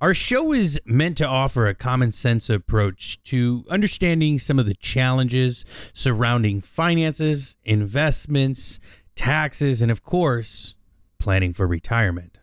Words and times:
Our 0.00 0.14
show 0.14 0.54
is 0.54 0.80
meant 0.86 1.18
to 1.18 1.28
offer 1.28 1.66
a 1.66 1.74
common 1.74 2.12
sense 2.12 2.48
approach 2.48 3.22
to 3.24 3.66
understanding 3.68 4.38
some 4.38 4.58
of 4.58 4.64
the 4.64 4.72
challenges 4.72 5.66
surrounding 5.92 6.62
finances, 6.62 7.58
investments, 7.66 8.80
taxes, 9.14 9.82
and 9.82 9.90
of 9.90 10.02
course, 10.02 10.74
planning 11.18 11.52
for 11.52 11.66
retirement. 11.66 12.38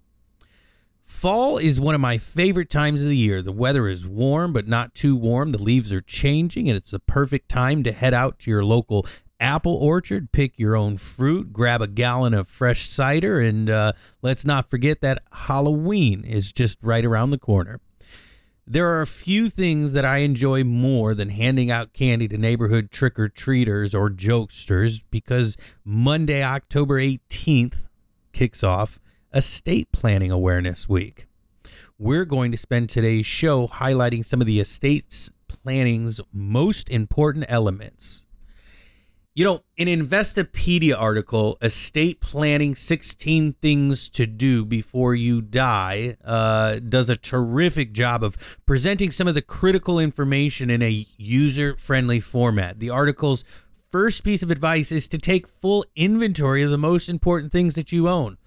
Fall 1.04 1.58
is 1.58 1.78
one 1.78 1.94
of 1.94 2.00
my 2.00 2.18
favorite 2.18 2.70
times 2.70 3.02
of 3.02 3.08
the 3.08 3.16
year. 3.16 3.40
The 3.40 3.52
weather 3.52 3.86
is 3.86 4.04
warm, 4.04 4.52
but 4.52 4.66
not 4.66 4.96
too 4.96 5.14
warm. 5.14 5.52
The 5.52 5.62
leaves 5.62 5.92
are 5.92 6.00
changing, 6.00 6.68
and 6.68 6.76
it's 6.76 6.90
the 6.90 6.98
perfect 6.98 7.48
time 7.48 7.84
to 7.84 7.92
head 7.92 8.14
out 8.14 8.40
to 8.40 8.50
your 8.50 8.64
local 8.64 9.06
apple 9.40 9.74
orchard, 9.74 10.32
pick 10.32 10.58
your 10.58 10.76
own 10.76 10.96
fruit, 10.96 11.52
grab 11.52 11.82
a 11.82 11.86
gallon 11.86 12.34
of 12.34 12.48
fresh 12.48 12.88
cider, 12.88 13.40
and 13.40 13.70
uh, 13.70 13.92
let's 14.22 14.44
not 14.44 14.70
forget 14.70 15.00
that 15.00 15.22
Halloween 15.32 16.24
is 16.24 16.52
just 16.52 16.78
right 16.82 17.04
around 17.04 17.30
the 17.30 17.38
corner. 17.38 17.80
There 18.66 18.88
are 18.88 19.00
a 19.00 19.06
few 19.06 19.48
things 19.48 19.94
that 19.94 20.04
I 20.04 20.18
enjoy 20.18 20.62
more 20.62 21.14
than 21.14 21.30
handing 21.30 21.70
out 21.70 21.94
candy 21.94 22.28
to 22.28 22.36
neighborhood 22.36 22.90
trick 22.90 23.18
or 23.18 23.28
treaters 23.28 23.94
or 23.94 24.10
jokesters 24.10 25.02
because 25.10 25.56
Monday, 25.84 26.42
October 26.42 26.96
18th, 26.96 27.76
kicks 28.32 28.62
off 28.62 29.00
Estate 29.32 29.90
Planning 29.90 30.30
Awareness 30.30 30.86
Week. 30.86 31.26
We're 31.98 32.26
going 32.26 32.52
to 32.52 32.58
spend 32.58 32.90
today's 32.90 33.26
show 33.26 33.68
highlighting 33.68 34.24
some 34.24 34.40
of 34.40 34.46
the 34.46 34.60
estates 34.60 35.30
planning's 35.48 36.20
most 36.32 36.90
important 36.90 37.46
elements. 37.48 38.22
You 39.38 39.44
know, 39.44 39.60
an 39.78 39.86
Investopedia 39.86 40.98
article, 40.98 41.58
Estate 41.62 42.20
Planning 42.20 42.74
16 42.74 43.52
Things 43.62 44.08
to 44.08 44.26
Do 44.26 44.64
Before 44.64 45.14
You 45.14 45.40
Die, 45.40 46.16
uh, 46.24 46.80
does 46.80 47.08
a 47.08 47.16
terrific 47.16 47.92
job 47.92 48.24
of 48.24 48.36
presenting 48.66 49.12
some 49.12 49.28
of 49.28 49.36
the 49.36 49.40
critical 49.40 50.00
information 50.00 50.70
in 50.70 50.82
a 50.82 51.06
user 51.16 51.76
friendly 51.76 52.18
format. 52.18 52.80
The 52.80 52.90
article's 52.90 53.44
first 53.92 54.24
piece 54.24 54.42
of 54.42 54.50
advice 54.50 54.90
is 54.90 55.06
to 55.06 55.18
take 55.18 55.46
full 55.46 55.84
inventory 55.94 56.64
of 56.64 56.72
the 56.72 56.76
most 56.76 57.08
important 57.08 57.52
things 57.52 57.76
that 57.76 57.92
you 57.92 58.08
own 58.08 58.38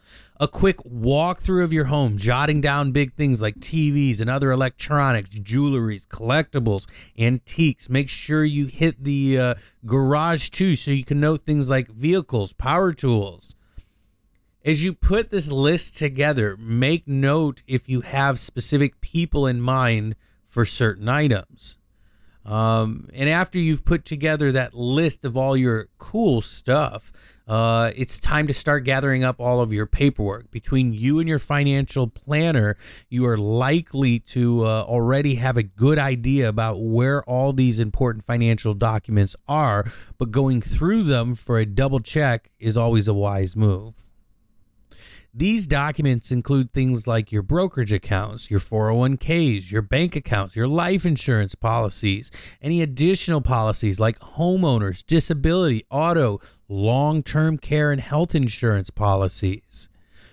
a 0.42 0.48
quick 0.48 0.78
walkthrough 0.78 1.64
of 1.64 1.72
your 1.72 1.86
home, 1.86 2.18
jotting 2.18 2.62
down 2.62 2.92
big 2.92 3.14
things 3.14 3.44
like 3.44 3.60
TVs 3.60 4.20
and 4.20 4.28
other 4.28 4.50
electronics, 4.50 5.30
jewelries, 5.30 6.08
collectibles, 6.08 6.88
antiques. 7.18 7.92
Make 7.92 8.10
sure 8.10 8.44
you 8.44 8.66
hit 8.66 9.04
the 9.04 9.38
uh, 9.38 9.54
garage 9.86 10.50
too 10.50 10.76
so 10.76 10.90
you 10.90 11.04
can 11.04 11.20
note 11.20 11.46
things 11.46 11.70
like 11.70 11.90
vehicles, 11.90 12.54
power 12.54 12.92
tools. 12.92 13.56
As 14.66 14.84
you 14.84 14.94
put 14.94 15.30
this 15.30 15.52
list 15.52 15.96
together, 15.96 16.58
make 16.58 17.08
note 17.08 17.62
if 17.68 17.88
you 17.88 18.02
have 18.02 18.40
specific 18.40 19.00
people 19.00 19.46
in 19.46 19.62
mind 19.62 20.16
for 20.48 20.66
certain 20.66 21.08
items. 21.08 21.78
Um, 22.44 23.08
and 23.14 23.30
after 23.30 23.60
you've 23.60 23.86
put 23.86 24.06
together 24.06 24.52
that 24.52 24.74
list 24.74 25.24
of 25.24 25.38
all 25.38 25.56
your 25.56 25.90
cool 26.00 26.42
stuff, 26.42 27.12
uh, 27.48 27.92
it's 27.96 28.20
time 28.20 28.48
to 28.48 28.54
start 28.54 28.84
gathering 28.84 29.24
up 29.24 29.40
all 29.40 29.62
of 29.62 29.74
your 29.74 29.86
paperwork. 29.86 30.52
Between 30.52 30.94
you 30.94 31.20
and 31.20 31.28
your 31.28 31.40
financial 31.40 32.08
planner, 32.08 32.78
you 33.10 33.26
are 33.26 33.38
likely 33.38 34.20
to 34.20 34.66
uh, 34.66 34.84
already 34.84 35.36
have 35.36 35.58
a 35.58 35.64
good 35.64 36.00
idea 36.00 36.48
about 36.48 36.82
where 36.82 37.24
all 37.24 37.54
these 37.54 37.80
important 37.80 38.26
financial 38.26 38.74
documents 38.74 39.36
are, 39.48 39.86
but 40.18 40.32
going 40.32 40.62
through 40.62 41.04
them 41.04 41.36
for 41.36 41.60
a 41.60 41.66
double 41.66 42.00
check 42.00 42.52
is 42.60 42.78
always 42.78 43.08
a 43.08 43.14
wise 43.14 43.56
move. 43.56 43.94
These 45.34 45.66
documents 45.66 46.30
include 46.30 46.74
things 46.74 47.08
like 47.08 47.32
your 47.32 47.42
brokerage 47.42 47.94
accounts, 47.94 48.52
your 48.52 48.60
401ks, 48.60 49.72
your 49.72 49.82
bank 49.82 50.18
accounts, 50.18 50.58
your 50.58 50.68
life 50.68 51.06
insurance 51.06 51.56
policies, 51.56 52.32
any 52.62 52.82
additional 52.82 53.40
policies 53.40 53.98
like 53.98 54.20
homeowners, 54.20 55.06
disability, 55.06 55.86
auto, 55.90 56.42
long 56.68 57.24
term 57.24 57.58
care, 57.58 57.94
and 57.94 58.02
health 58.02 58.36
insurance 58.36 58.90
policies. 58.90 59.88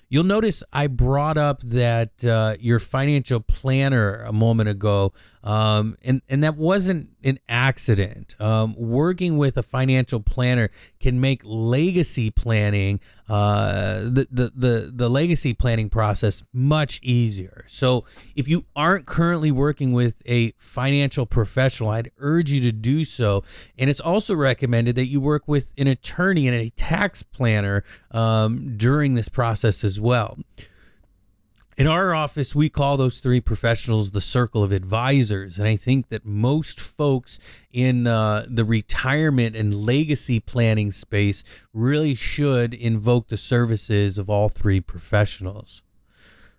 You'll 0.09 0.25
notice 0.25 0.65
I 0.73 0.89
brought 0.89 1.37
up 1.37 1.63
that 1.63 2.25
uh, 2.25 2.57
your 2.59 2.81
financial 2.81 3.41
planner 3.41 4.25
a 4.25 4.33
moment 4.33 4.69
ago, 4.69 5.13
um, 5.49 5.97
and 6.03 6.21
and 6.29 6.45
that 6.45 6.59
wasn't 6.59 7.09
an 7.25 7.39
accident. 7.49 8.37
Um, 8.39 8.75
working 8.77 9.39
with 9.39 9.57
a 9.57 9.63
financial 9.63 10.21
planner 10.21 10.69
can 11.01 11.23
make 11.23 11.41
legacy 11.43 12.31
planning, 12.31 13.01
uh, 13.31 14.01
the, 14.01 14.29
the 14.31 14.53
the 14.55 14.93
the 14.95 15.09
legacy 15.09 15.55
planning 15.55 15.89
process 15.89 16.45
much 16.53 17.01
easier. 17.03 17.65
So 17.67 18.05
if 18.37 18.47
you 18.47 18.67
aren't 18.77 19.07
currently 19.07 19.51
working 19.51 19.93
with 19.93 20.21
a 20.27 20.53
financial 20.59 21.25
professional, 21.25 21.89
I'd 21.89 22.11
urge 22.19 22.51
you 22.51 22.61
to 22.61 22.73
do 22.73 23.07
so. 23.07 23.43
And 23.79 23.89
it's 23.89 24.01
also 24.01 24.35
recommended 24.35 24.97
that 24.97 25.07
you 25.07 25.19
work 25.19 25.45
with 25.49 25.73
an 25.79 25.87
attorney 25.87 26.47
and 26.47 26.55
a 26.55 26.69
tax 26.69 27.23
planner 27.23 27.85
um, 28.11 28.77
during 28.77 29.15
this 29.15 29.31
process 29.31 29.83
as 29.83 29.99
well. 29.99 30.37
In 31.79 31.87
our 31.87 32.13
office, 32.13 32.57
we 32.57 32.69
call 32.69 32.97
those 32.97 33.21
three 33.21 33.41
professionals 33.41 34.11
the 34.11 34.21
circle 34.21 34.65
of 34.65 34.73
advisors. 34.73 35.61
And 35.61 35.69
I 35.69 35.77
think 35.77 36.09
that 36.09 36.27
most 36.27 36.81
folks 36.81 37.39
in 37.73 38.09
uh, 38.09 38.47
the 38.49 38.65
retirement 38.65 39.55
and 39.55 39.87
legacy 39.87 40.41
planning 40.41 40.91
space 40.91 41.45
really 41.73 42.17
should 42.17 42.75
invoke 42.75 43.29
the 43.29 43.37
services 43.37 44.19
of 44.19 44.29
all 44.29 44.49
three 44.49 44.81
professionals 44.81 45.83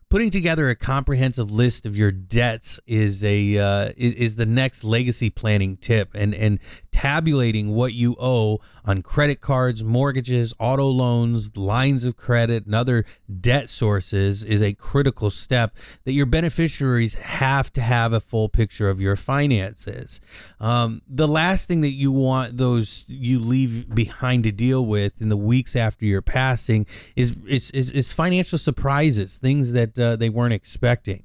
putting 0.10 0.32
together 0.32 0.70
a 0.70 0.76
comprehensive 0.76 1.52
list 1.52 1.86
of 1.86 1.96
your 1.96 2.12
debts 2.12 2.80
is 2.88 3.24
a 3.24 3.58
uh, 3.58 3.92
is, 3.96 4.14
is 4.14 4.36
the 4.36 4.46
next 4.46 4.84
legacy 4.84 5.30
planning 5.30 5.78
tip 5.78 6.10
and 6.16 6.34
and 6.34 6.60
tabulating 6.92 7.70
what 7.70 7.94
you 7.94 8.16
owe 8.20 8.60
on 8.84 9.02
credit 9.04 9.40
cards 9.40 9.84
mortgages 9.84 10.54
auto 10.58 10.88
loans 10.88 11.56
lines 11.56 12.04
of 12.04 12.18
credit 12.18 12.66
and 12.66 12.74
other 12.74 13.06
debt 13.40 13.70
sources 13.70 14.44
is 14.44 14.62
a 14.62 14.74
critical 14.74 15.30
step 15.30 15.76
that 16.06 16.14
your 16.14 16.26
beneficiaries 16.26 17.14
have 17.16 17.72
to 17.72 17.82
have 17.82 18.12
a 18.12 18.20
full 18.20 18.50
picture 18.50 18.90
of 18.90 19.00
your 19.00 19.16
finances. 19.16 20.20
Um, 20.60 21.02
the 21.08 21.28
last 21.28 21.68
thing 21.68 21.82
that 21.82 21.94
you 21.94 22.12
want 22.12 22.58
those 22.58 23.06
you 23.08 23.40
leave 23.40 23.94
behind 23.94 24.44
to 24.46 24.52
deal 24.52 24.86
with 24.86 25.22
in 25.22 25.30
the 25.30 25.38
weeks 25.38 25.76
after 25.76 26.06
your 26.06 26.24
passing 26.24 26.88
is 27.16 27.36
is, 27.48 27.70
is, 27.72 27.92
is 27.92 28.12
financial 28.12 28.58
surprises 28.58 29.38
things 29.38 29.74
that 29.74 29.99
uh, 30.00 30.16
they 30.16 30.30
weren't 30.30 30.54
expecting. 30.54 31.24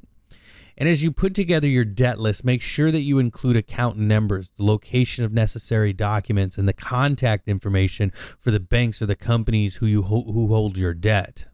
And 0.77 0.89
as 0.89 1.05
you 1.05 1.13
put 1.13 1.35
together 1.35 1.69
your 1.69 1.85
debt 1.85 2.19
list, 2.19 2.45
make 2.45 2.61
sure 2.61 2.91
that 2.91 3.01
you 3.01 3.19
include 3.19 3.57
account 3.57 3.97
numbers, 3.97 4.51
the 4.57 4.65
location 4.65 5.25
of 5.25 5.33
necessary 5.33 5.93
documents, 5.93 6.59
and 6.59 6.69
the 6.69 6.73
contact 6.73 7.49
information 7.49 8.13
for 8.41 8.51
the 8.51 8.61
banks 8.61 9.01
or 9.01 9.07
the 9.07 9.15
companies 9.15 9.77
who 9.77 9.87
you 9.87 10.03
ho- 10.03 10.25
who 10.25 10.49
hold 10.49 10.77
your 10.77 10.93
debt. 10.93 11.47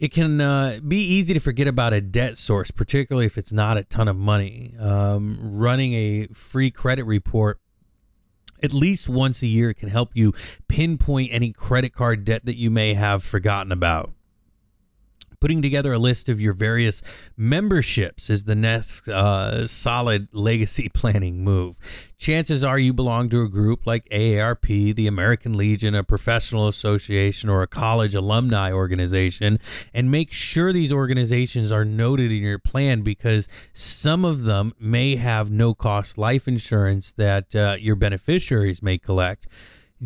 It 0.00 0.12
can 0.12 0.40
uh, 0.40 0.80
be 0.86 0.96
easy 0.96 1.32
to 1.32 1.38
forget 1.38 1.68
about 1.68 1.92
a 1.92 2.00
debt 2.00 2.36
source, 2.36 2.72
particularly 2.72 3.26
if 3.26 3.38
it's 3.38 3.52
not 3.52 3.76
a 3.76 3.84
ton 3.84 4.08
of 4.08 4.16
money. 4.16 4.74
Um, 4.80 5.38
running 5.40 5.94
a 5.94 6.26
free 6.34 6.72
credit 6.72 7.04
report 7.04 7.60
at 8.64 8.72
least 8.72 9.08
once 9.08 9.42
a 9.42 9.46
year 9.46 9.74
can 9.74 9.88
help 9.88 10.10
you 10.14 10.32
pinpoint 10.68 11.30
any 11.32 11.52
credit 11.52 11.92
card 11.92 12.24
debt 12.24 12.44
that 12.46 12.56
you 12.56 12.70
may 12.70 12.94
have 12.94 13.22
forgotten 13.22 13.72
about. 13.72 14.12
Putting 15.42 15.60
together 15.60 15.92
a 15.92 15.98
list 15.98 16.28
of 16.28 16.40
your 16.40 16.52
various 16.52 17.02
memberships 17.36 18.30
is 18.30 18.44
the 18.44 18.54
next 18.54 19.08
uh, 19.08 19.66
solid 19.66 20.28
legacy 20.30 20.88
planning 20.94 21.42
move. 21.42 21.74
Chances 22.16 22.62
are 22.62 22.78
you 22.78 22.92
belong 22.92 23.28
to 23.30 23.42
a 23.42 23.48
group 23.48 23.84
like 23.84 24.08
AARP, 24.10 24.94
the 24.94 25.08
American 25.08 25.54
Legion, 25.54 25.96
a 25.96 26.04
professional 26.04 26.68
association, 26.68 27.50
or 27.50 27.60
a 27.62 27.66
college 27.66 28.14
alumni 28.14 28.70
organization, 28.70 29.58
and 29.92 30.12
make 30.12 30.30
sure 30.30 30.72
these 30.72 30.92
organizations 30.92 31.72
are 31.72 31.84
noted 31.84 32.30
in 32.30 32.40
your 32.44 32.60
plan 32.60 33.00
because 33.00 33.48
some 33.72 34.24
of 34.24 34.44
them 34.44 34.72
may 34.78 35.16
have 35.16 35.50
no 35.50 35.74
cost 35.74 36.16
life 36.16 36.46
insurance 36.46 37.10
that 37.16 37.52
uh, 37.56 37.74
your 37.80 37.96
beneficiaries 37.96 38.80
may 38.80 38.96
collect 38.96 39.48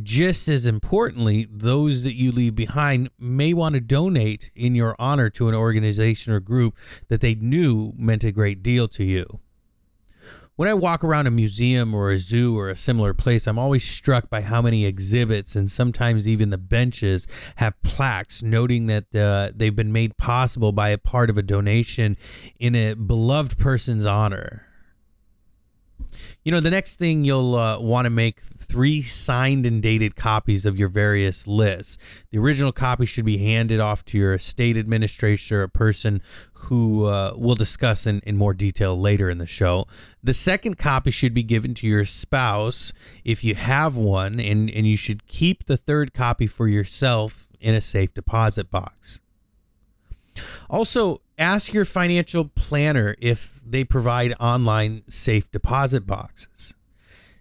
just 0.02 0.48
as 0.48 0.66
importantly, 0.66 1.46
those 1.50 2.02
that 2.02 2.14
you 2.14 2.32
leave 2.32 2.54
behind 2.54 3.10
may 3.18 3.54
want 3.54 3.74
to 3.74 3.80
donate 3.80 4.50
in 4.54 4.74
your 4.74 4.94
honor 4.98 5.30
to 5.30 5.48
an 5.48 5.54
organization 5.54 6.32
or 6.32 6.40
group 6.40 6.76
that 7.08 7.20
they 7.20 7.34
knew 7.34 7.92
meant 7.96 8.24
a 8.24 8.32
great 8.32 8.62
deal 8.62 8.88
to 8.88 9.04
you. 9.04 9.40
When 10.56 10.70
I 10.70 10.74
walk 10.74 11.04
around 11.04 11.26
a 11.26 11.30
museum 11.30 11.94
or 11.94 12.10
a 12.10 12.16
zoo 12.16 12.58
or 12.58 12.70
a 12.70 12.76
similar 12.76 13.12
place, 13.12 13.46
I'm 13.46 13.58
always 13.58 13.84
struck 13.84 14.30
by 14.30 14.40
how 14.40 14.62
many 14.62 14.86
exhibits 14.86 15.54
and 15.54 15.70
sometimes 15.70 16.26
even 16.26 16.48
the 16.48 16.56
benches 16.56 17.28
have 17.56 17.80
plaques 17.82 18.42
noting 18.42 18.86
that 18.86 19.14
uh, 19.14 19.52
they've 19.54 19.76
been 19.76 19.92
made 19.92 20.16
possible 20.16 20.72
by 20.72 20.88
a 20.88 20.98
part 20.98 21.28
of 21.28 21.36
a 21.36 21.42
donation 21.42 22.16
in 22.58 22.74
a 22.74 22.94
beloved 22.94 23.58
person's 23.58 24.06
honor. 24.06 24.65
You 26.44 26.52
know, 26.52 26.60
the 26.60 26.70
next 26.70 26.96
thing 26.96 27.24
you'll 27.24 27.54
uh, 27.56 27.78
want 27.80 28.06
to 28.06 28.10
make 28.10 28.40
three 28.40 29.02
signed 29.02 29.66
and 29.66 29.82
dated 29.82 30.16
copies 30.16 30.64
of 30.64 30.78
your 30.78 30.88
various 30.88 31.46
lists. 31.46 31.98
The 32.30 32.38
original 32.38 32.72
copy 32.72 33.06
should 33.06 33.24
be 33.24 33.38
handed 33.38 33.80
off 33.80 34.04
to 34.06 34.18
your 34.18 34.34
estate 34.34 34.76
administrator, 34.76 35.62
a 35.62 35.68
person 35.68 36.22
who 36.52 37.04
uh, 37.04 37.32
we'll 37.36 37.54
discuss 37.54 38.06
in, 38.06 38.20
in 38.20 38.36
more 38.36 38.54
detail 38.54 38.98
later 38.98 39.30
in 39.30 39.38
the 39.38 39.46
show. 39.46 39.86
The 40.22 40.34
second 40.34 40.78
copy 40.78 41.10
should 41.10 41.34
be 41.34 41.42
given 41.42 41.74
to 41.74 41.86
your 41.86 42.04
spouse 42.04 42.92
if 43.24 43.44
you 43.44 43.54
have 43.54 43.96
one, 43.96 44.40
and, 44.40 44.70
and 44.70 44.86
you 44.86 44.96
should 44.96 45.26
keep 45.26 45.66
the 45.66 45.76
third 45.76 46.12
copy 46.12 46.46
for 46.46 46.68
yourself 46.68 47.48
in 47.60 47.74
a 47.74 47.80
safe 47.80 48.14
deposit 48.14 48.70
box. 48.70 49.20
Also, 50.68 51.20
ask 51.38 51.72
your 51.72 51.84
financial 51.84 52.46
planner 52.46 53.14
if 53.20 53.55
they 53.66 53.84
provide 53.84 54.34
online 54.38 55.02
safe 55.08 55.50
deposit 55.50 56.06
boxes. 56.06 56.74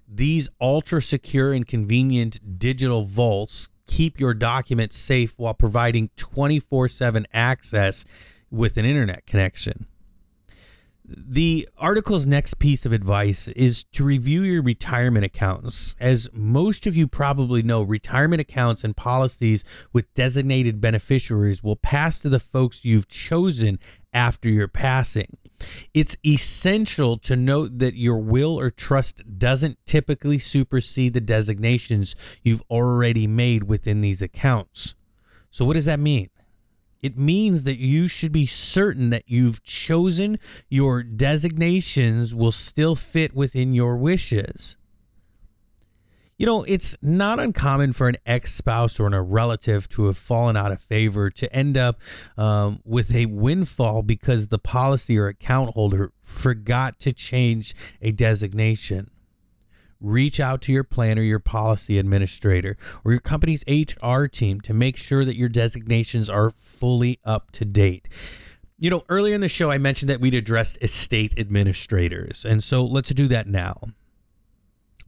These 0.07 0.49
ultra 0.59 1.01
secure 1.01 1.53
and 1.53 1.67
convenient 1.67 2.59
digital 2.59 3.05
vaults 3.05 3.69
keep 3.87 4.19
your 4.19 4.33
documents 4.33 4.97
safe 4.97 5.33
while 5.37 5.53
providing 5.53 6.09
24 6.15 6.87
7 6.87 7.25
access 7.33 8.05
with 8.51 8.77
an 8.77 8.85
internet 8.85 9.25
connection. 9.25 9.87
The 11.07 11.69
article's 11.77 12.25
next 12.25 12.55
piece 12.55 12.83
of 12.83 12.91
advice 12.91 13.47
is 13.49 13.83
to 13.93 14.03
review 14.03 14.41
your 14.41 14.63
retirement 14.63 15.23
accounts. 15.23 15.95
As 15.99 16.29
most 16.33 16.87
of 16.87 16.95
you 16.95 17.07
probably 17.07 17.61
know, 17.61 17.83
retirement 17.83 18.41
accounts 18.41 18.83
and 18.83 18.97
policies 18.97 19.63
with 19.93 20.11
designated 20.15 20.81
beneficiaries 20.81 21.61
will 21.61 21.75
pass 21.75 22.19
to 22.19 22.29
the 22.29 22.39
folks 22.39 22.85
you've 22.85 23.07
chosen 23.07 23.77
after 24.15 24.49
your 24.49 24.67
passing. 24.67 25.37
It's 25.93 26.17
essential 26.25 27.17
to 27.19 27.35
note 27.35 27.79
that 27.79 27.95
your 27.95 28.17
will 28.17 28.59
or 28.59 28.71
trust 28.71 29.37
doesn't 29.37 29.77
typically 29.85 30.39
supersede 30.39 31.13
the 31.13 31.21
designations 31.21 32.15
you've 32.43 32.63
already 32.69 33.27
made 33.27 33.63
within 33.63 34.01
these 34.01 34.21
accounts. 34.21 34.95
So, 35.51 35.63
what 35.65 35.73
does 35.73 35.85
that 35.85 35.99
mean? 35.99 36.29
It 37.01 37.17
means 37.17 37.65
that 37.65 37.77
you 37.77 38.07
should 38.07 38.31
be 38.31 38.47
certain 38.47 39.11
that 39.11 39.25
you've 39.27 39.63
chosen 39.63 40.39
your 40.69 41.03
designations 41.03 42.33
will 42.33 42.51
still 42.51 42.95
fit 42.95 43.35
within 43.35 43.73
your 43.73 43.95
wishes. 43.95 44.77
You 46.37 46.45
know, 46.45 46.63
it's 46.63 46.97
not 47.01 47.39
uncommon 47.39 47.93
for 47.93 48.09
an 48.09 48.17
ex 48.25 48.53
spouse 48.53 48.99
or 48.99 49.07
a 49.07 49.21
relative 49.21 49.87
to 49.89 50.07
have 50.07 50.17
fallen 50.17 50.57
out 50.57 50.73
of 50.73 50.81
favor 50.81 51.29
to 51.29 51.55
end 51.55 51.77
up 51.77 52.01
um, 52.37 52.81
with 52.83 53.15
a 53.15 53.27
windfall 53.27 54.03
because 54.03 54.47
the 54.47 54.59
policy 54.59 55.17
or 55.17 55.27
account 55.27 55.73
holder 55.75 56.11
forgot 56.23 56.99
to 56.99 57.13
change 57.13 57.73
a 58.01 58.11
designation. 58.11 59.09
Reach 60.01 60.41
out 60.41 60.61
to 60.63 60.73
your 60.73 60.83
planner, 60.83 61.21
your 61.21 61.39
policy 61.39 61.97
administrator, 61.97 62.75
or 63.05 63.13
your 63.13 63.21
company's 63.21 63.63
HR 63.65 64.25
team 64.25 64.59
to 64.61 64.73
make 64.73 64.97
sure 64.97 65.23
that 65.23 65.37
your 65.37 65.47
designations 65.47 66.29
are 66.29 66.51
fully 66.57 67.17
up 67.23 67.51
to 67.51 67.63
date. 67.63 68.09
You 68.77 68.89
know, 68.89 69.05
earlier 69.07 69.35
in 69.35 69.41
the 69.41 69.47
show, 69.47 69.71
I 69.71 69.77
mentioned 69.77 70.09
that 70.09 70.19
we'd 70.19 70.33
address 70.33 70.77
estate 70.81 71.39
administrators. 71.39 72.43
And 72.43 72.61
so 72.61 72.85
let's 72.85 73.13
do 73.13 73.29
that 73.29 73.47
now. 73.47 73.79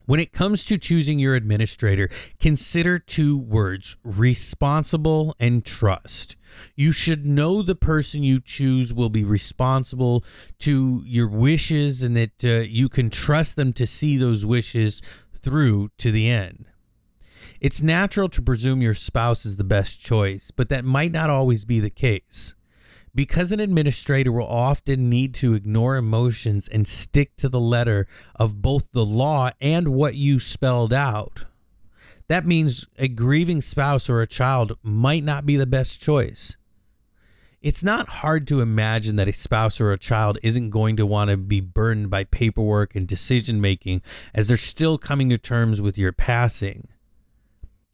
When 0.08 0.22
it 0.22 0.32
comes 0.32 0.64
to 0.66 0.78
choosing 0.78 1.20
your 1.20 1.36
administrator, 1.36 2.10
consider 2.40 2.98
two 2.98 3.38
words 3.38 3.98
responsible 4.06 5.36
and 5.38 5.66
trust. 5.66 6.38
You 6.78 6.94
should 6.94 7.26
know 7.26 7.62
the 7.62 7.76
person 7.76 8.24
you 8.24 8.40
choose 8.40 8.94
will 8.94 9.10
be 9.10 9.26
responsible 9.26 10.24
to 10.60 11.04
your 11.06 11.28
wishes 11.28 12.02
and 12.02 12.16
that 12.16 12.42
uh, 12.42 12.64
you 12.70 12.88
can 12.88 13.10
trust 13.10 13.58
them 13.58 13.74
to 13.74 13.86
see 13.86 14.16
those 14.16 14.46
wishes 14.46 15.02
through 15.34 15.90
to 15.98 16.10
the 16.10 16.30
end. 16.30 16.68
It's 17.60 17.82
natural 17.82 18.30
to 18.30 18.42
presume 18.42 18.82
your 18.82 18.94
spouse 18.94 19.46
is 19.46 19.58
the 19.58 19.66
best 19.66 20.00
choice, 20.00 20.52
but 20.52 20.70
that 20.70 20.86
might 20.86 21.12
not 21.12 21.30
always 21.30 21.66
be 21.66 21.82
the 21.82 21.90
case 21.90 22.56
because 23.18 23.52
an 23.52 23.60
administrator 23.60 24.32
will 24.32 24.46
often 24.46 25.10
need 25.10 25.34
to 25.34 25.56
ignore 25.56 25.96
emotions 25.96 26.68
and 26.68 26.88
stick 26.88 27.36
to 27.36 27.50
the 27.50 27.60
letter 27.60 28.06
of 28.36 28.62
both 28.62 28.92
the 28.92 29.04
law 29.04 29.50
and 29.60 29.88
what 29.88 30.14
you 30.14 30.40
spelled 30.40 30.94
out. 30.94 31.46
That 32.28 32.46
means 32.46 32.86
a 32.96 33.08
grieving 33.08 33.64
spouse 33.64 34.08
or 34.08 34.22
a 34.22 34.28
child 34.28 34.78
might 34.84 35.24
not 35.24 35.48
be 35.48 35.58
the 35.58 35.66
best 35.66 36.00
choice. 36.00 36.58
It's 37.60 37.84
not 37.84 38.08
hard 38.08 38.46
to 38.50 38.62
imagine 38.62 39.16
that 39.16 39.28
a 39.28 39.34
spouse 39.34 39.82
or 39.82 39.92
a 39.92 39.98
child 39.98 40.38
isn't 40.44 40.70
going 40.70 40.96
to 40.98 41.06
want 41.08 41.32
to 41.32 41.38
be 41.38 41.60
burdened 41.60 42.12
by 42.12 42.26
paperwork 42.26 42.96
and 42.96 43.08
decision 43.08 43.60
making 43.60 44.04
as 44.36 44.48
they're 44.48 44.58
still 44.58 45.00
coming 45.00 45.30
to 45.30 45.40
terms 45.40 45.82
with 45.82 45.98
your 45.98 46.12
passing 46.12 46.88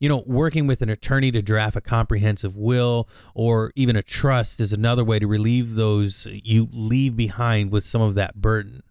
you 0.03 0.09
know, 0.09 0.21
working 0.25 0.67
with 0.67 0.81
an 0.81 0.89
attorney 0.89 1.31
to 1.31 1.41
draft 1.41 1.77
a 1.77 1.81
comprehensive 1.81 2.57
will 2.57 3.07
or 3.33 3.71
even 3.73 3.95
a 3.95 4.03
trust 4.03 4.59
is 4.59 4.73
another 4.73 5.01
way 5.01 5.17
to 5.17 5.25
relieve 5.25 5.75
those 5.75 6.27
you 6.29 6.67
leave 6.73 7.15
behind 7.15 7.71
with 7.71 7.85
some 7.85 8.01
of 8.01 8.13
that 8.13 8.35
burden. 8.35 8.83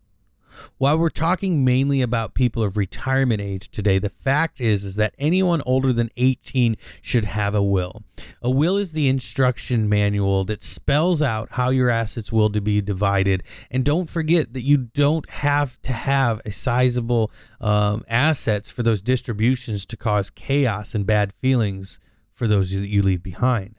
While 0.79 0.99
we're 0.99 1.11
talking 1.11 1.65
mainly 1.65 2.03
about 2.03 2.35
people 2.35 2.63
of 2.63 2.77
retirement 2.77 3.41
age 3.41 3.71
today, 3.71 3.99
the 3.99 4.09
fact 4.09 4.61
is 4.61 4.85
is 4.85 4.97
that 4.97 5.15
anyone 5.19 5.63
older 5.67 5.93
than 5.93 6.11
18 6.17 6.77
should 7.01 7.25
have 7.25 7.55
a 7.55 7.63
will. 7.63 8.03
A 8.43 8.51
will 8.51 8.77
is 8.77 8.93
the 8.93 9.09
instruction 9.09 9.89
manual 9.89 10.45
that 10.45 10.63
spells 10.63 11.23
out 11.23 11.51
how 11.53 11.71
your 11.71 11.89
assets 11.89 12.33
will 12.33 12.51
to 12.51 12.61
be 12.61 12.81
divided. 12.81 13.43
And 13.71 13.85
don't 13.85 14.09
forget 14.09 14.53
that 14.55 14.63
you 14.63 14.77
don't 14.77 15.29
have 15.31 15.81
to 15.83 15.93
have 15.93 16.41
a 16.45 16.51
sizable 16.51 17.31
um, 17.61 18.05
assets 18.09 18.71
for 18.71 18.83
those 18.83 19.03
distributions 19.03 19.85
to 19.87 19.97
cause 19.97 20.31
chaos 20.31 20.95
and 20.95 21.07
bad 21.07 21.33
feelings 21.41 22.01
for 22.33 22.47
those 22.47 22.71
that 22.73 22.89
you 22.89 23.03
leave 23.03 23.23
behind. 23.23 23.77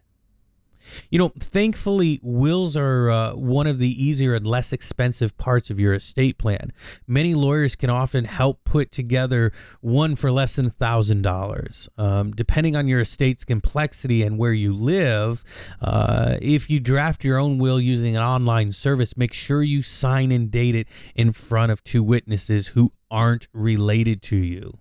You 1.10 1.20
know, 1.20 1.32
thankfully, 1.40 2.20
wills 2.22 2.76
are 2.76 3.10
uh, 3.10 3.34
one 3.34 3.68
of 3.68 3.80
the 3.80 4.04
easier 4.04 4.36
and 4.36 4.46
less 4.46 4.74
expensive 4.74 5.38
parts 5.38 5.70
of 5.70 5.80
your 5.80 5.94
estate 5.94 6.38
plan. 6.38 6.74
Many 7.08 7.34
lawyers 7.34 7.76
can 7.76 7.90
often 7.90 8.26
help 8.26 8.64
put 8.64 8.92
together 8.92 9.52
one 9.82 10.16
for 10.16 10.32
less 10.32 10.56
than 10.56 10.70
$1,000. 10.70 11.90
Um, 11.98 12.32
depending 12.32 12.76
on 12.76 12.88
your 12.88 13.02
estate's 13.02 13.44
complexity 13.44 14.24
and 14.24 14.38
where 14.38 14.54
you 14.54 14.74
live, 14.74 15.44
uh, 15.82 16.38
if 16.42 16.70
you 16.70 16.80
draft 16.80 17.24
your 17.24 17.38
own 17.40 17.58
will 17.58 17.80
using 17.80 18.16
an 18.16 18.24
online 18.24 18.72
service, 18.72 19.18
make 19.18 19.34
sure 19.34 19.64
you 19.64 19.82
sign 19.82 20.32
and 20.32 20.52
date 20.52 20.76
it 20.76 20.88
in 21.16 21.32
front 21.32 21.72
of 21.72 21.84
two 21.84 22.04
witnesses 22.04 22.68
who 22.70 22.92
aren't 23.10 23.48
related 23.54 24.22
to 24.24 24.36
you. 24.36 24.80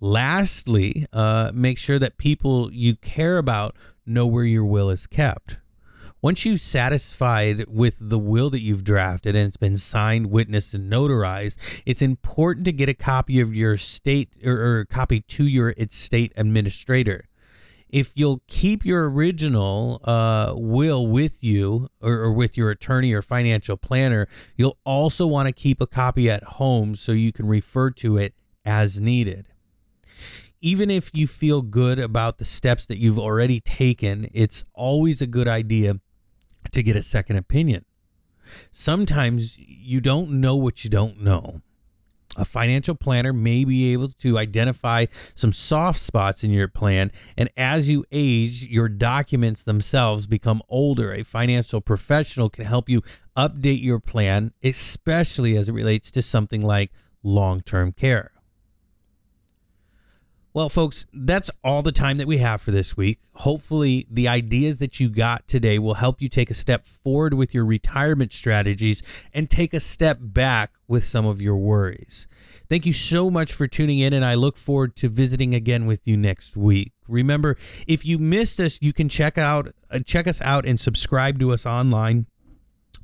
Lastly, 0.00 1.06
uh, 1.12 1.50
make 1.52 1.76
sure 1.76 1.98
that 1.98 2.18
people 2.18 2.72
you 2.72 2.94
care 2.96 3.36
about 3.38 3.74
know 4.08 4.26
where 4.26 4.44
your 4.44 4.64
will 4.64 4.90
is 4.90 5.06
kept. 5.06 5.58
Once 6.20 6.44
you've 6.44 6.60
satisfied 6.60 7.64
with 7.68 7.96
the 8.00 8.18
will 8.18 8.50
that 8.50 8.60
you've 8.60 8.82
drafted 8.82 9.36
and 9.36 9.46
it's 9.46 9.56
been 9.56 9.78
signed, 9.78 10.26
witnessed, 10.26 10.74
and 10.74 10.90
notarized, 10.90 11.56
it's 11.86 12.02
important 12.02 12.64
to 12.64 12.72
get 12.72 12.88
a 12.88 12.94
copy 12.94 13.38
of 13.38 13.54
your 13.54 13.76
state 13.76 14.30
or, 14.44 14.52
or 14.52 14.84
copy 14.84 15.20
to 15.20 15.44
your 15.44 15.72
estate 15.78 16.32
administrator. 16.36 17.28
If 17.88 18.12
you'll 18.16 18.42
keep 18.48 18.84
your 18.84 19.08
original 19.08 20.00
uh, 20.04 20.54
will 20.56 21.06
with 21.06 21.42
you 21.42 21.88
or, 22.02 22.14
or 22.14 22.32
with 22.32 22.56
your 22.56 22.70
attorney 22.70 23.12
or 23.12 23.22
financial 23.22 23.76
planner, 23.76 24.26
you'll 24.56 24.78
also 24.84 25.24
want 25.24 25.46
to 25.46 25.52
keep 25.52 25.80
a 25.80 25.86
copy 25.86 26.28
at 26.28 26.42
home 26.42 26.96
so 26.96 27.12
you 27.12 27.32
can 27.32 27.46
refer 27.46 27.90
to 27.92 28.18
it 28.18 28.34
as 28.64 29.00
needed 29.00 29.46
even 30.60 30.90
if 30.90 31.10
you 31.14 31.26
feel 31.26 31.62
good 31.62 31.98
about 31.98 32.38
the 32.38 32.44
steps 32.44 32.86
that 32.86 32.98
you've 32.98 33.18
already 33.18 33.60
taken, 33.60 34.28
it's 34.32 34.64
always 34.74 35.20
a 35.20 35.26
good 35.26 35.48
idea 35.48 36.00
to 36.72 36.82
get 36.82 36.96
a 36.96 37.02
second 37.02 37.36
opinion. 37.36 37.84
Sometimes 38.70 39.58
you 39.58 40.00
don't 40.00 40.30
know 40.30 40.56
what 40.56 40.84
you 40.84 40.90
don't 40.90 41.20
know. 41.20 41.60
A 42.36 42.44
financial 42.44 42.94
planner 42.94 43.32
may 43.32 43.64
be 43.64 43.92
able 43.92 44.10
to 44.10 44.38
identify 44.38 45.06
some 45.34 45.52
soft 45.52 45.98
spots 45.98 46.44
in 46.44 46.52
your 46.52 46.68
plan, 46.68 47.10
and 47.36 47.48
as 47.56 47.88
you 47.88 48.04
age, 48.12 48.64
your 48.64 48.88
documents 48.88 49.64
themselves 49.64 50.26
become 50.26 50.62
older. 50.68 51.12
A 51.12 51.24
financial 51.24 51.80
professional 51.80 52.48
can 52.48 52.64
help 52.64 52.88
you 52.88 53.02
update 53.36 53.82
your 53.82 53.98
plan, 53.98 54.52
especially 54.62 55.56
as 55.56 55.68
it 55.68 55.72
relates 55.72 56.10
to 56.12 56.22
something 56.22 56.60
like 56.60 56.92
long 57.22 57.60
term 57.60 57.92
care. 57.92 58.30
Well, 60.58 60.68
folks, 60.68 61.06
that's 61.12 61.52
all 61.62 61.82
the 61.82 61.92
time 61.92 62.18
that 62.18 62.26
we 62.26 62.38
have 62.38 62.60
for 62.60 62.72
this 62.72 62.96
week. 62.96 63.20
Hopefully, 63.34 64.08
the 64.10 64.26
ideas 64.26 64.80
that 64.80 64.98
you 64.98 65.08
got 65.08 65.46
today 65.46 65.78
will 65.78 65.94
help 65.94 66.20
you 66.20 66.28
take 66.28 66.50
a 66.50 66.54
step 66.54 66.84
forward 66.84 67.34
with 67.34 67.54
your 67.54 67.64
retirement 67.64 68.32
strategies 68.32 69.00
and 69.32 69.48
take 69.48 69.72
a 69.72 69.78
step 69.78 70.18
back 70.20 70.72
with 70.88 71.04
some 71.04 71.24
of 71.24 71.40
your 71.40 71.56
worries. 71.56 72.26
Thank 72.68 72.86
you 72.86 72.92
so 72.92 73.30
much 73.30 73.52
for 73.52 73.68
tuning 73.68 74.00
in, 74.00 74.12
and 74.12 74.24
I 74.24 74.34
look 74.34 74.56
forward 74.56 74.96
to 74.96 75.08
visiting 75.08 75.54
again 75.54 75.86
with 75.86 76.08
you 76.08 76.16
next 76.16 76.56
week. 76.56 76.90
Remember, 77.06 77.56
if 77.86 78.04
you 78.04 78.18
missed 78.18 78.58
us, 78.58 78.80
you 78.82 78.92
can 78.92 79.08
check 79.08 79.38
out 79.38 79.68
uh, 79.92 80.00
check 80.00 80.26
us 80.26 80.40
out 80.40 80.66
and 80.66 80.80
subscribe 80.80 81.38
to 81.38 81.52
us 81.52 81.66
online 81.66 82.26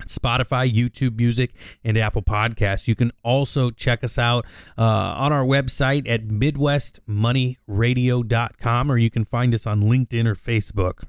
Spotify, 0.08 0.70
YouTube 0.70 1.16
Music, 1.16 1.54
and 1.82 1.96
Apple 1.98 2.22
Podcasts. 2.22 2.86
You 2.88 2.94
can 2.94 3.10
also 3.22 3.70
check 3.70 4.04
us 4.04 4.18
out 4.18 4.44
uh, 4.76 4.82
on 4.82 5.32
our 5.32 5.44
website 5.44 6.06
at 6.08 6.28
MidwestMoneyRadio.com 6.28 8.90
or 8.90 8.98
you 8.98 9.10
can 9.10 9.24
find 9.24 9.54
us 9.54 9.66
on 9.66 9.82
LinkedIn 9.82 10.26
or 10.26 10.34
Facebook. 10.34 11.04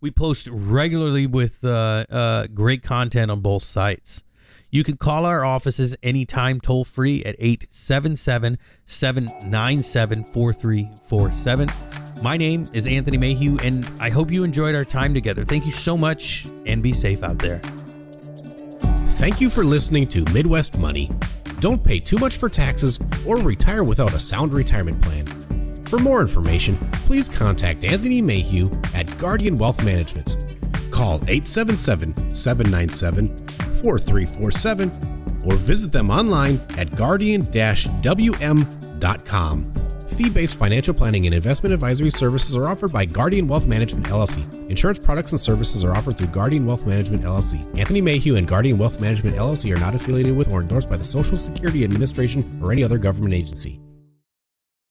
We 0.00 0.10
post 0.10 0.48
regularly 0.50 1.26
with 1.26 1.64
uh, 1.64 2.04
uh, 2.10 2.46
great 2.48 2.82
content 2.82 3.30
on 3.30 3.40
both 3.40 3.62
sites. 3.62 4.24
You 4.70 4.84
can 4.84 4.96
call 4.96 5.24
our 5.24 5.44
offices 5.44 5.96
anytime 6.02 6.60
toll 6.60 6.84
free 6.84 7.24
at 7.24 7.36
877 7.38 8.58
797 8.84 10.24
4347. 10.24 11.93
My 12.22 12.36
name 12.36 12.66
is 12.72 12.86
Anthony 12.86 13.18
Mayhew, 13.18 13.58
and 13.62 13.90
I 14.00 14.08
hope 14.08 14.32
you 14.32 14.44
enjoyed 14.44 14.74
our 14.74 14.84
time 14.84 15.12
together. 15.14 15.44
Thank 15.44 15.66
you 15.66 15.72
so 15.72 15.96
much, 15.96 16.46
and 16.66 16.82
be 16.82 16.92
safe 16.92 17.22
out 17.22 17.38
there. 17.38 17.60
Thank 19.18 19.40
you 19.40 19.50
for 19.50 19.64
listening 19.64 20.06
to 20.06 20.24
Midwest 20.32 20.78
Money. 20.78 21.10
Don't 21.60 21.82
pay 21.82 21.98
too 21.98 22.18
much 22.18 22.36
for 22.36 22.48
taxes 22.48 23.00
or 23.26 23.38
retire 23.38 23.84
without 23.84 24.12
a 24.14 24.18
sound 24.18 24.52
retirement 24.52 25.00
plan. 25.02 25.26
For 25.86 25.98
more 25.98 26.20
information, 26.20 26.76
please 27.06 27.28
contact 27.28 27.84
Anthony 27.84 28.20
Mayhew 28.22 28.70
at 28.94 29.16
Guardian 29.18 29.56
Wealth 29.56 29.84
Management. 29.84 30.36
Call 30.90 31.16
877 31.28 32.34
797 32.34 33.36
4347 33.82 35.42
or 35.44 35.54
visit 35.56 35.92
them 35.92 36.10
online 36.10 36.60
at 36.76 36.94
guardian 36.94 37.42
wm.com. 37.42 38.64
Fee 40.14 40.30
based 40.30 40.56
financial 40.56 40.94
planning 40.94 41.26
and 41.26 41.34
investment 41.34 41.72
advisory 41.74 42.08
services 42.08 42.56
are 42.56 42.68
offered 42.68 42.92
by 42.92 43.04
Guardian 43.04 43.48
Wealth 43.48 43.66
Management 43.66 44.06
LLC. 44.06 44.70
Insurance 44.70 45.00
products 45.00 45.32
and 45.32 45.40
services 45.40 45.82
are 45.82 45.92
offered 45.92 46.16
through 46.16 46.28
Guardian 46.28 46.66
Wealth 46.66 46.86
Management 46.86 47.24
LLC. 47.24 47.60
Anthony 47.76 48.00
Mayhew 48.00 48.36
and 48.36 48.46
Guardian 48.46 48.78
Wealth 48.78 49.00
Management 49.00 49.36
LLC 49.36 49.74
are 49.74 49.80
not 49.80 49.96
affiliated 49.96 50.36
with 50.36 50.52
or 50.52 50.60
endorsed 50.62 50.88
by 50.88 50.96
the 50.96 51.04
Social 51.04 51.36
Security 51.36 51.82
Administration 51.82 52.60
or 52.62 52.70
any 52.70 52.84
other 52.84 52.96
government 52.96 53.34
agency. 53.34 53.80